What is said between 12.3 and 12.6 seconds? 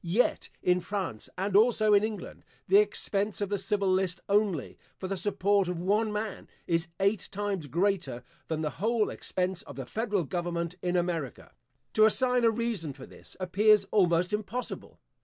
a